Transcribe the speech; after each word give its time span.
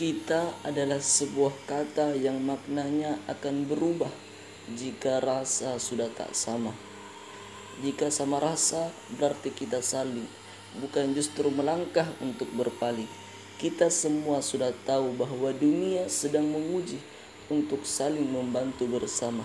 Kita 0.00 0.56
adalah 0.64 0.96
sebuah 0.96 1.68
kata 1.68 2.16
yang 2.16 2.40
maknanya 2.40 3.20
akan 3.28 3.68
berubah 3.68 4.08
jika 4.72 5.20
rasa 5.20 5.76
sudah 5.76 6.08
tak 6.08 6.32
sama. 6.32 6.72
Jika 7.84 8.08
sama 8.08 8.40
rasa 8.40 8.88
berarti 9.20 9.52
kita 9.52 9.84
saling, 9.84 10.24
bukan 10.80 11.12
justru 11.12 11.52
melangkah 11.52 12.08
untuk 12.24 12.48
berpaling. 12.56 13.04
Kita 13.60 13.92
semua 13.92 14.40
sudah 14.40 14.72
tahu 14.88 15.20
bahwa 15.20 15.52
dunia 15.52 16.08
sedang 16.08 16.48
menguji 16.48 16.96
untuk 17.52 17.84
saling 17.84 18.24
membantu 18.24 18.88
bersama. 18.88 19.44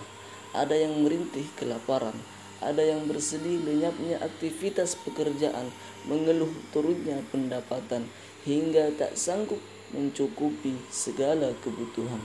Ada 0.55 0.87
yang 0.87 1.03
merintih 1.03 1.51
kelaparan, 1.59 2.15
ada 2.63 2.79
yang 2.79 3.03
bersedih 3.11 3.59
lenyapnya 3.59 4.23
aktivitas 4.23 4.95
pekerjaan, 5.03 5.67
mengeluh 6.07 6.55
turunnya 6.71 7.19
pendapatan, 7.27 8.07
hingga 8.47 8.95
tak 8.95 9.19
sanggup 9.19 9.59
mencukupi 9.95 10.75
segala 10.91 11.55
kebutuhan. 11.63 12.19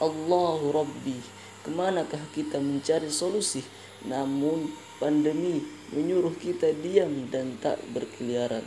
Allahu 0.00 0.72
Rabbi, 0.72 1.18
ke 1.60 1.68
manakah 1.68 2.22
kita 2.32 2.56
mencari 2.56 3.12
solusi? 3.12 3.60
Namun 4.08 4.72
pandemi 4.96 5.60
menyuruh 5.92 6.32
kita 6.38 6.72
diam 6.80 7.28
dan 7.28 7.60
tak 7.60 7.82
berkeliaran. 7.92 8.64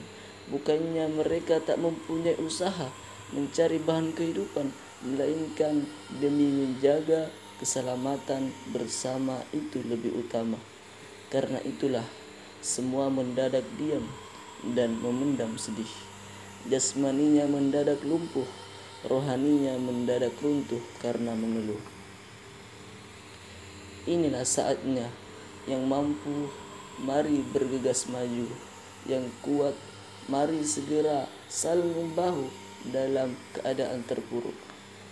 Bukannya 0.51 1.09
mereka 1.09 1.63
tak 1.63 1.79
mempunyai 1.79 2.37
usaha 2.37 2.91
mencari 3.33 3.81
bahan 3.81 4.13
kehidupan, 4.13 4.69
melainkan 5.01 5.89
demi 6.21 6.53
menjaga 6.53 7.33
keselamatan 7.57 8.53
bersama 8.69 9.41
itu 9.55 9.81
lebih 9.87 10.13
utama. 10.13 10.59
Karena 11.33 11.57
itulah 11.65 12.05
semua 12.61 13.09
mendadak 13.09 13.65
diam 13.79 14.05
dan 14.77 14.99
memendam 15.01 15.57
sedih. 15.57 16.12
Jasmaninya 16.63 17.43
mendadak 17.43 17.99
lumpuh, 18.07 18.47
rohaninya 19.03 19.75
mendadak 19.83 20.31
runtuh 20.39 20.79
karena 21.03 21.35
mengeluh. 21.35 21.79
Inilah 24.07 24.47
saatnya 24.47 25.11
yang 25.67 25.83
mampu, 25.87 26.47
mari 27.03 27.43
bergegas 27.51 28.07
maju. 28.07 28.47
Yang 29.03 29.27
kuat, 29.43 29.75
mari 30.31 30.63
segera 30.63 31.27
saling 31.51 31.91
membahu 31.91 32.47
dalam 32.87 33.35
keadaan 33.55 34.07
terpuruk. 34.07 34.55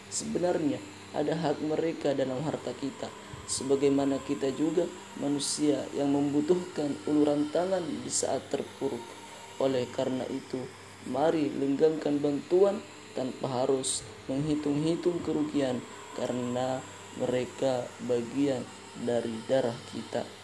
Sebenarnya 0.08 0.80
ada 1.12 1.36
hak 1.36 1.60
mereka 1.60 2.16
dalam 2.16 2.40
harta 2.48 2.72
kita, 2.80 3.12
sebagaimana 3.48 4.24
kita 4.24 4.56
juga 4.56 4.88
manusia 5.20 5.84
yang 5.92 6.16
membutuhkan 6.16 6.96
uluran 7.08 7.52
tangan 7.52 7.84
di 7.84 8.12
saat 8.12 8.48
terpuruk. 8.48 9.04
Oleh 9.60 9.84
karena 9.92 10.24
itu, 10.32 10.64
Mari 11.10 11.50
lenggangkan 11.50 12.22
bantuan 12.22 12.78
tanpa 13.18 13.66
harus 13.66 14.06
menghitung-hitung 14.30 15.20
kerugian 15.26 15.82
karena 16.14 16.80
mereka 17.18 17.90
bagian 18.06 18.62
dari 19.02 19.34
darah 19.50 19.76
kita. 19.92 20.41